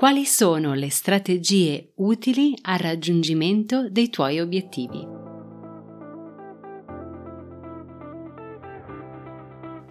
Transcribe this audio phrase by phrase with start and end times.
[0.00, 5.06] Quali sono le strategie utili al raggiungimento dei tuoi obiettivi?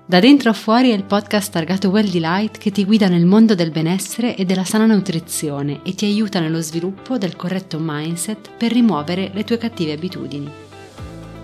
[0.07, 3.53] Da dentro a fuori è il podcast targato Well Delight che ti guida nel mondo
[3.53, 8.71] del benessere e della sana nutrizione e ti aiuta nello sviluppo del corretto mindset per
[8.71, 10.68] rimuovere le tue cattive abitudini.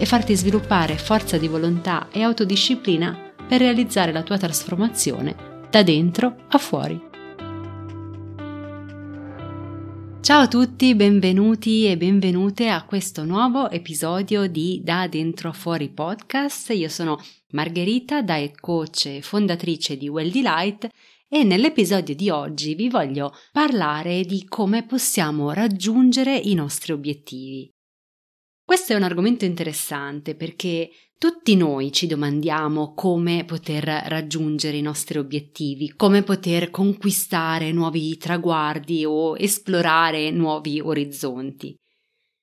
[0.00, 6.46] e farti sviluppare forza di volontà e autodisciplina per realizzare la tua trasformazione da dentro
[6.48, 7.08] a fuori.
[10.22, 15.90] Ciao a tutti, benvenuti e benvenute a questo nuovo episodio di Da Dentro a Fuori
[15.90, 16.70] podcast.
[16.70, 20.88] Io sono Margherita, diet coach e fondatrice di Well Delight
[21.28, 27.70] e nell'episodio di oggi vi voglio parlare di come possiamo raggiungere i nostri obiettivi.
[28.70, 35.18] Questo è un argomento interessante perché tutti noi ci domandiamo come poter raggiungere i nostri
[35.18, 41.74] obiettivi, come poter conquistare nuovi traguardi o esplorare nuovi orizzonti.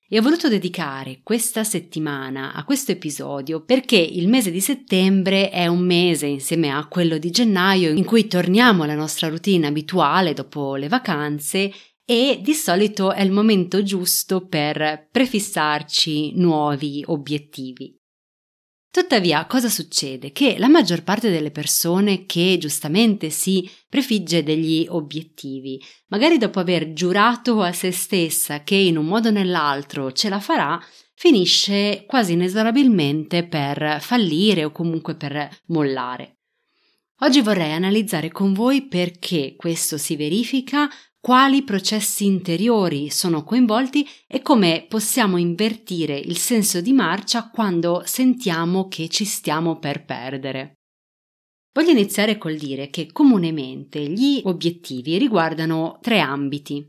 [0.06, 5.66] E ho voluto dedicare questa settimana a questo episodio perché il mese di settembre è
[5.66, 10.76] un mese insieme a quello di gennaio in cui torniamo alla nostra routine abituale dopo
[10.76, 11.72] le vacanze
[12.10, 17.94] e di solito è il momento giusto per prefissarci nuovi obiettivi.
[18.90, 20.32] Tuttavia, cosa succede?
[20.32, 26.94] Che la maggior parte delle persone che giustamente si prefigge degli obiettivi, magari dopo aver
[26.94, 32.32] giurato a se stessa che in un modo o nell'altro ce la farà, finisce quasi
[32.32, 36.38] inesorabilmente per fallire o comunque per mollare.
[37.20, 40.88] Oggi vorrei analizzare con voi perché questo si verifica,
[41.20, 48.88] quali processi interiori sono coinvolti e come possiamo invertire il senso di marcia quando sentiamo
[48.88, 50.74] che ci stiamo per perdere.
[51.72, 56.86] Voglio iniziare col dire che comunemente gli obiettivi riguardano tre ambiti.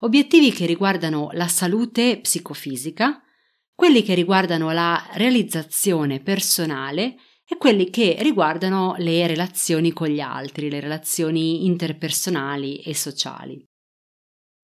[0.00, 3.22] Obiettivi che riguardano la salute psicofisica,
[3.74, 7.16] quelli che riguardano la realizzazione personale
[7.46, 13.62] e quelli che riguardano le relazioni con gli altri, le relazioni interpersonali e sociali.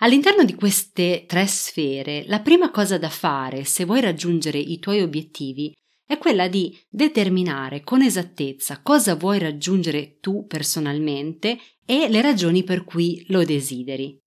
[0.02, 5.02] All'interno di queste tre sfere, la prima cosa da fare se vuoi raggiungere i tuoi
[5.02, 5.74] obiettivi
[6.06, 12.84] è quella di determinare con esattezza cosa vuoi raggiungere tu personalmente e le ragioni per
[12.84, 14.18] cui lo desideri.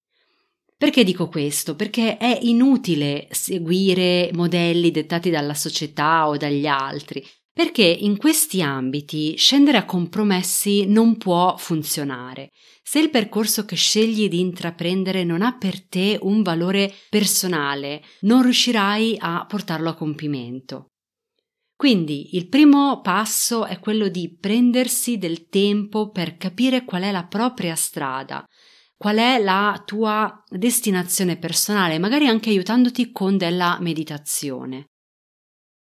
[0.78, 1.76] Perché dico questo?
[1.76, 9.38] Perché è inutile seguire modelli dettati dalla società o dagli altri, perché in questi ambiti
[9.38, 12.50] scendere a compromessi non può funzionare.
[12.82, 18.42] Se il percorso che scegli di intraprendere non ha per te un valore personale, non
[18.42, 20.88] riuscirai a portarlo a compimento.
[21.76, 27.26] Quindi il primo passo è quello di prendersi del tempo per capire qual è la
[27.26, 28.44] propria strada,
[28.98, 34.93] qual è la tua destinazione personale, magari anche aiutandoti con della meditazione.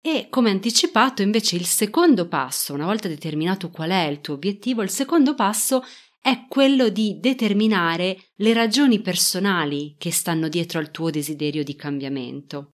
[0.02, 4.82] E come anticipato, invece, il secondo passo, una volta determinato qual è il tuo obiettivo,
[4.82, 5.84] il secondo passo
[6.22, 12.72] è quello di determinare le ragioni personali che stanno dietro al tuo desiderio di cambiamento.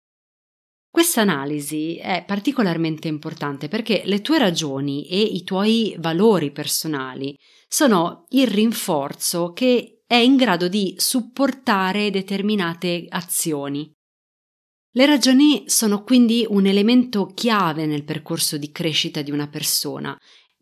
[0.89, 7.35] Questa analisi è particolarmente importante perché le tue ragioni e i tuoi valori personali
[7.67, 13.91] sono il rinforzo che è in grado di supportare determinate azioni.
[14.95, 20.15] Le ragioni sono quindi un elemento chiave nel percorso di crescita di una persona,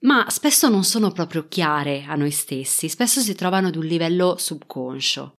[0.04, 4.38] ma spesso non sono proprio chiare a noi stessi, spesso si trovano ad un livello
[4.38, 5.34] subconscio.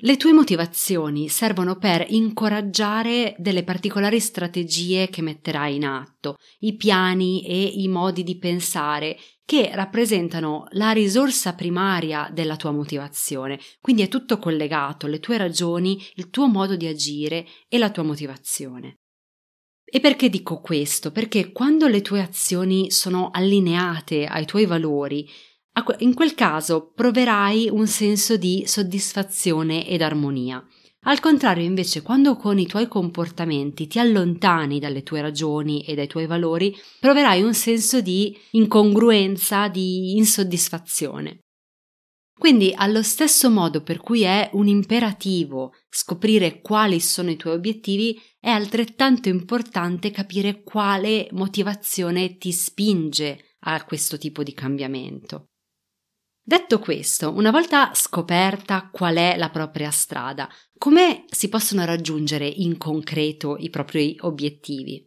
[0.00, 7.46] Le tue motivazioni servono per incoraggiare delle particolari strategie che metterai in atto, i piani
[7.46, 13.60] e i modi di pensare che rappresentano la risorsa primaria della tua motivazione.
[13.80, 18.02] Quindi è tutto collegato, le tue ragioni, il tuo modo di agire e la tua
[18.02, 18.96] motivazione.
[19.84, 21.12] E perché dico questo?
[21.12, 25.28] Perché quando le tue azioni sono allineate ai tuoi valori,
[25.98, 30.66] in quel caso proverai un senso di soddisfazione ed armonia.
[31.06, 36.08] Al contrario, invece, quando con i tuoi comportamenti ti allontani dalle tue ragioni e dai
[36.08, 41.38] tuoi valori, proverai un senso di incongruenza, di insoddisfazione.
[42.36, 48.20] Quindi, allo stesso modo per cui è un imperativo scoprire quali sono i tuoi obiettivi,
[48.40, 55.46] è altrettanto importante capire quale motivazione ti spinge a questo tipo di cambiamento.
[56.48, 60.48] Detto questo, una volta scoperta qual è la propria strada,
[60.78, 65.04] come si possono raggiungere in concreto i propri obiettivi?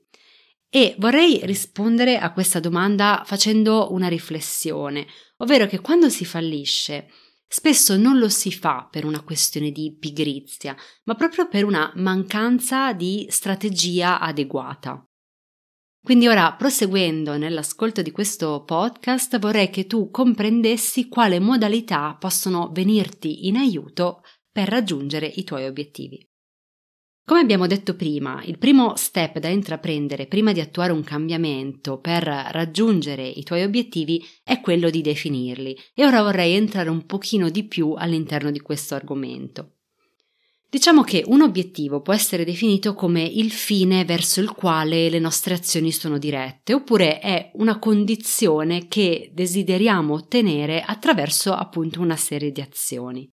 [0.68, 5.08] E vorrei rispondere a questa domanda facendo una riflessione,
[5.38, 7.08] ovvero che quando si fallisce,
[7.48, 10.76] spesso non lo si fa per una questione di pigrizia,
[11.06, 15.09] ma proprio per una mancanza di strategia adeguata.
[16.10, 23.46] Quindi ora, proseguendo nell'ascolto di questo podcast, vorrei che tu comprendessi quale modalità possono venirti
[23.46, 26.28] in aiuto per raggiungere i tuoi obiettivi.
[27.24, 32.24] Come abbiamo detto prima, il primo step da intraprendere prima di attuare un cambiamento per
[32.24, 37.68] raggiungere i tuoi obiettivi è quello di definirli e ora vorrei entrare un pochino di
[37.68, 39.76] più all'interno di questo argomento.
[40.72, 45.56] Diciamo che un obiettivo può essere definito come il fine verso il quale le nostre
[45.56, 52.62] azioni sono dirette, oppure è una condizione che desideriamo ottenere attraverso appunto una serie di
[52.62, 53.28] azioni.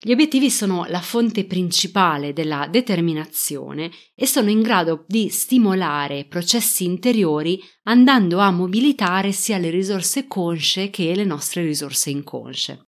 [0.00, 6.84] Gli obiettivi sono la fonte principale della determinazione e sono in grado di stimolare processi
[6.84, 12.87] interiori andando a mobilitare sia le risorse consce che le nostre risorse inconsce.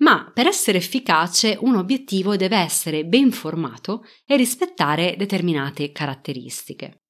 [0.00, 7.02] Ma per essere efficace un obiettivo deve essere ben formato e rispettare determinate caratteristiche.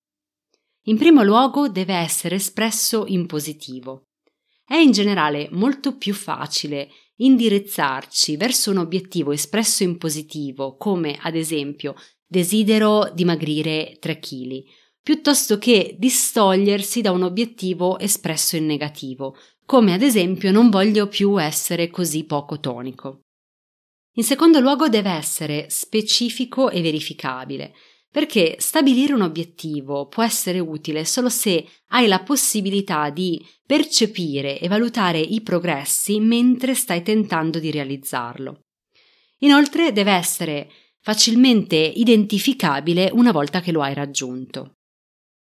[0.84, 4.06] In primo luogo deve essere espresso in positivo.
[4.64, 11.34] È in generale molto più facile indirizzarci verso un obiettivo espresso in positivo, come ad
[11.34, 11.94] esempio
[12.26, 14.62] desidero dimagrire 3 kg,
[15.02, 19.36] piuttosto che distogliersi da un obiettivo espresso in negativo,
[19.70, 23.20] come ad esempio non voglio più essere così poco tonico.
[24.14, 27.74] In secondo luogo deve essere specifico e verificabile,
[28.10, 34.66] perché stabilire un obiettivo può essere utile solo se hai la possibilità di percepire e
[34.66, 38.62] valutare i progressi mentre stai tentando di realizzarlo.
[39.42, 40.68] Inoltre deve essere
[40.98, 44.79] facilmente identificabile una volta che lo hai raggiunto.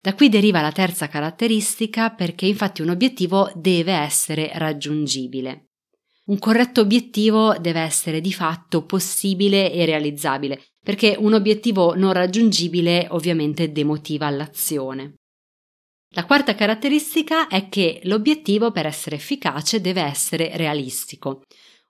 [0.03, 5.67] Da qui deriva la terza caratteristica perché infatti un obiettivo deve essere raggiungibile.
[6.27, 13.09] Un corretto obiettivo deve essere di fatto possibile e realizzabile, perché un obiettivo non raggiungibile
[13.11, 15.17] ovviamente demotiva l'azione.
[16.15, 21.43] La quarta caratteristica è che l'obiettivo per essere efficace deve essere realistico.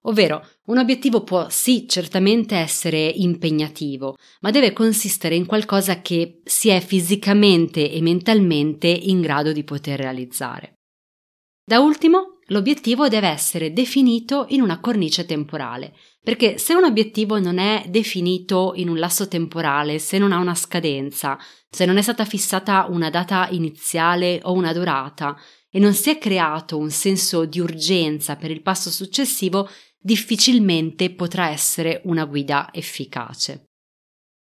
[0.05, 6.70] Ovvero, un obiettivo può sì certamente essere impegnativo, ma deve consistere in qualcosa che si
[6.70, 10.79] è fisicamente e mentalmente in grado di poter realizzare.
[11.62, 17.58] Da ultimo, l'obiettivo deve essere definito in una cornice temporale, perché se un obiettivo non
[17.58, 21.38] è definito in un lasso temporale, se non ha una scadenza,
[21.69, 25.38] se non è stata fissata una data iniziale o una durata,
[25.70, 29.69] e non si è creato un senso di urgenza per il passo successivo,
[30.00, 33.67] difficilmente potrà essere una guida efficace.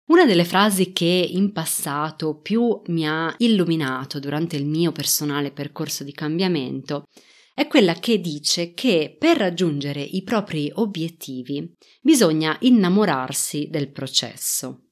[0.05, 6.03] Una delle frasi che in passato più mi ha illuminato durante il mio personale percorso
[6.03, 7.05] di cambiamento
[7.53, 14.82] è quella che dice che per raggiungere i propri obiettivi bisogna innamorarsi del processo.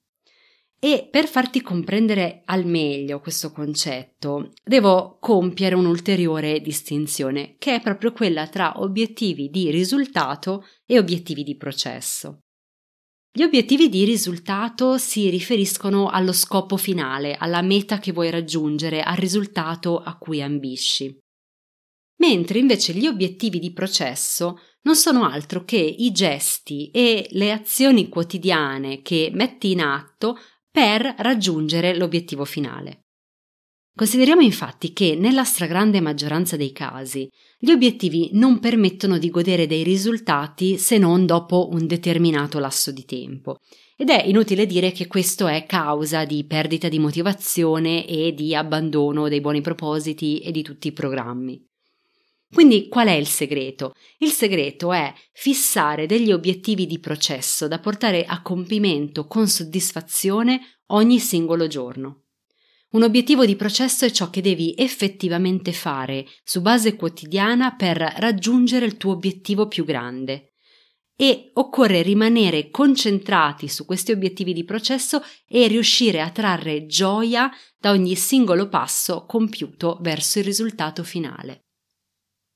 [0.83, 8.11] E per farti comprendere al meglio questo concetto, devo compiere un'ulteriore distinzione, che è proprio
[8.11, 12.39] quella tra obiettivi di risultato e obiettivi di processo.
[13.31, 19.17] Gli obiettivi di risultato si riferiscono allo scopo finale, alla meta che vuoi raggiungere, al
[19.17, 21.15] risultato a cui ambisci.
[22.21, 28.09] Mentre invece gli obiettivi di processo non sono altro che i gesti e le azioni
[28.09, 30.37] quotidiane che metti in atto
[30.71, 33.01] per raggiungere l'obiettivo finale.
[33.93, 39.83] Consideriamo infatti che nella stragrande maggioranza dei casi gli obiettivi non permettono di godere dei
[39.83, 43.57] risultati se non dopo un determinato lasso di tempo.
[43.97, 49.27] Ed è inutile dire che questo è causa di perdita di motivazione e di abbandono
[49.27, 51.61] dei buoni propositi e di tutti i programmi.
[52.53, 53.93] Quindi qual è il segreto?
[54.17, 61.19] Il segreto è fissare degli obiettivi di processo da portare a compimento con soddisfazione ogni
[61.19, 62.25] singolo giorno.
[62.91, 68.85] Un obiettivo di processo è ciò che devi effettivamente fare su base quotidiana per raggiungere
[68.85, 70.55] il tuo obiettivo più grande.
[71.15, 77.91] E occorre rimanere concentrati su questi obiettivi di processo e riuscire a trarre gioia da
[77.91, 81.67] ogni singolo passo compiuto verso il risultato finale.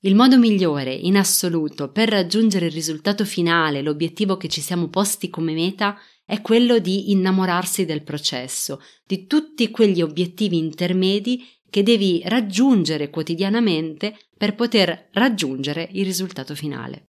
[0.05, 5.31] Il modo migliore in assoluto per raggiungere il risultato finale, l'obiettivo che ci siamo posti
[5.31, 12.21] come meta, è quello di innamorarsi del processo, di tutti quegli obiettivi intermedi che devi
[12.25, 17.05] raggiungere quotidianamente per poter raggiungere il risultato finale.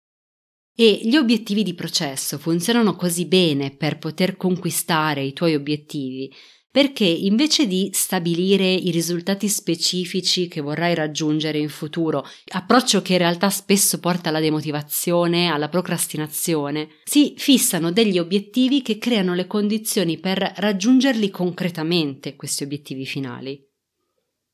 [0.76, 6.32] E gli obiettivi di processo funzionano così bene per poter conquistare i tuoi obiettivi
[6.74, 13.20] perché invece di stabilire i risultati specifici che vorrai raggiungere in futuro, approccio che in
[13.20, 20.18] realtà spesso porta alla demotivazione, alla procrastinazione, si fissano degli obiettivi che creano le condizioni
[20.18, 23.64] per raggiungerli concretamente, questi obiettivi finali.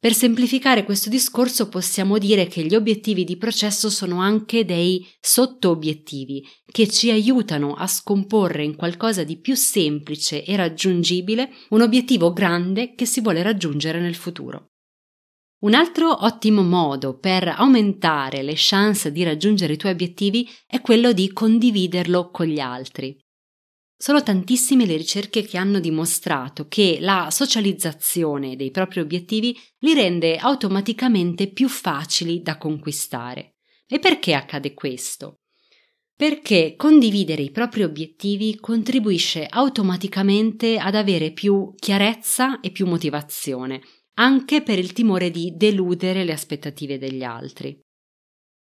[0.02, 6.48] Per semplificare questo discorso possiamo dire che gli obiettivi di processo sono anche dei sotto-obiettivi
[6.72, 12.96] che ci aiutano a scomporre in qualcosa di più semplice e raggiungibile un obiettivo grande
[12.96, 14.68] che si vuole raggiungere nel futuro.
[15.64, 21.12] Un altro ottimo modo per aumentare le chance di raggiungere i tuoi obiettivi è quello
[21.12, 23.20] di condividerlo con gli altri.
[24.02, 30.38] Sono tantissime le ricerche che hanno dimostrato che la socializzazione dei propri obiettivi li rende
[30.38, 33.56] automaticamente più facili da conquistare.
[33.86, 35.42] E perché accade questo?
[36.16, 43.82] Perché condividere i propri obiettivi contribuisce automaticamente ad avere più chiarezza e più motivazione,
[44.14, 47.78] anche per il timore di deludere le aspettative degli altri.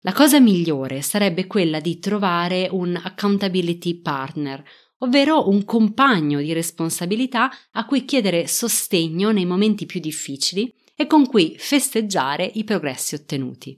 [0.01, 4.65] La cosa migliore sarebbe quella di trovare un accountability partner,
[5.03, 11.27] ovvero un compagno di responsabilità a cui chiedere sostegno nei momenti più difficili e con
[11.27, 13.77] cui festeggiare i progressi ottenuti.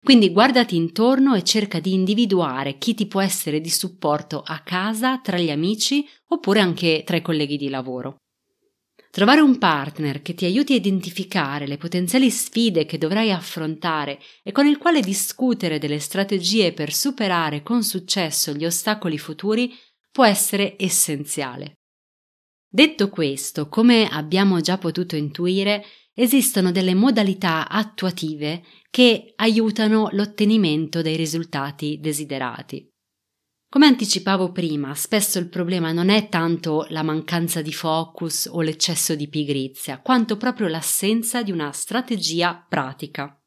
[0.00, 5.18] Quindi guardati intorno e cerca di individuare chi ti può essere di supporto a casa,
[5.18, 8.16] tra gli amici oppure anche tra i colleghi di lavoro.
[9.10, 14.52] Trovare un partner che ti aiuti a identificare le potenziali sfide che dovrai affrontare e
[14.52, 19.74] con il quale discutere delle strategie per superare con successo gli ostacoli futuri
[20.18, 21.74] può essere essenziale.
[22.68, 31.14] Detto questo, come abbiamo già potuto intuire, esistono delle modalità attuative che aiutano l'ottenimento dei
[31.14, 32.84] risultati desiderati.
[33.70, 39.14] Come anticipavo prima, spesso il problema non è tanto la mancanza di focus o l'eccesso
[39.14, 43.37] di pigrizia, quanto proprio l'assenza di una strategia pratica.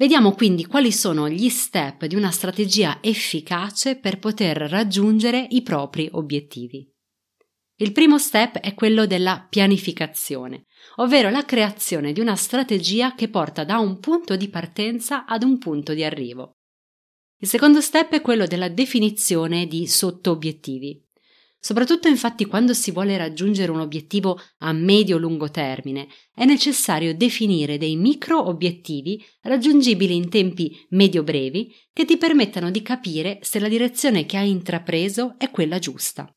[0.00, 6.08] Vediamo quindi quali sono gli step di una strategia efficace per poter raggiungere i propri
[6.12, 6.90] obiettivi.
[7.76, 10.64] Il primo step è quello della pianificazione,
[10.96, 15.58] ovvero la creazione di una strategia che porta da un punto di partenza ad un
[15.58, 16.52] punto di arrivo.
[17.36, 20.98] Il secondo step è quello della definizione di sotto-obiettivi.
[21.62, 27.96] Soprattutto infatti quando si vuole raggiungere un obiettivo a medio-lungo termine, è necessario definire dei
[27.96, 34.38] micro obiettivi raggiungibili in tempi medio-brevi che ti permettano di capire se la direzione che
[34.38, 36.34] hai intrapreso è quella giusta.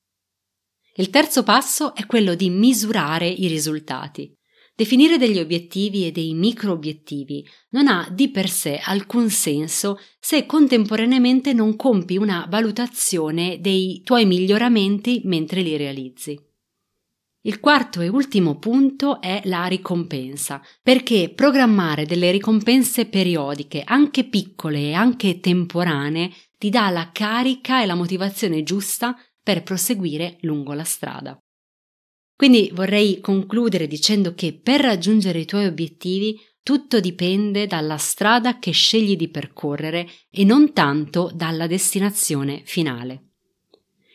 [0.96, 4.38] Il terzo passo è quello di misurare i risultati.
[4.76, 10.48] Definire degli obiettivi e dei micro obiettivi non ha di per sé alcun senso se
[10.48, 16.40] contemporaneamente non compi una valutazione dei tuoi miglioramenti mentre li realizzi.
[17.46, 24.80] Il quarto e ultimo punto è la ricompensa, perché programmare delle ricompense periodiche, anche piccole
[24.80, 30.86] e anche temporanee, ti dà la carica e la motivazione giusta per proseguire lungo la
[30.86, 31.38] strada.
[32.44, 38.72] Quindi vorrei concludere dicendo che per raggiungere i tuoi obiettivi tutto dipende dalla strada che
[38.72, 43.30] scegli di percorrere e non tanto dalla destinazione finale.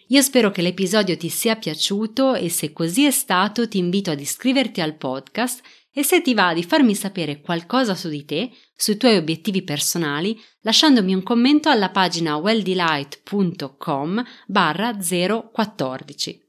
[0.08, 4.20] Io spero che l'episodio ti sia piaciuto e se così è stato ti invito ad
[4.20, 8.98] iscriverti al podcast e se ti va di farmi sapere qualcosa su di te, sui
[8.98, 16.47] tuoi obiettivi personali, lasciandomi un commento alla pagina welldelight.com barra 014.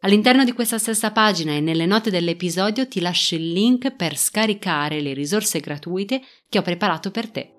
[0.00, 5.00] All'interno di questa stessa pagina e nelle note dell'episodio ti lascio il link per scaricare
[5.00, 7.50] le risorse gratuite che ho preparato per te.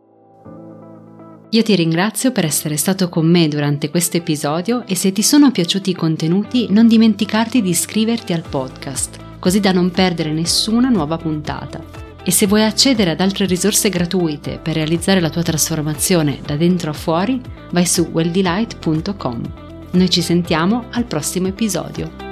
[1.52, 5.50] Io ti ringrazio per essere stato con me durante questo episodio e se ti sono
[5.50, 11.18] piaciuti i contenuti non dimenticarti di iscriverti al podcast, così da non perdere nessuna nuova
[11.18, 12.06] puntata.
[12.22, 16.92] E se vuoi accedere ad altre risorse gratuite per realizzare la tua trasformazione da dentro
[16.92, 17.42] a fuori,
[17.72, 19.42] vai su welldelight.com.
[19.92, 22.27] Noi ci sentiamo al prossimo episodio.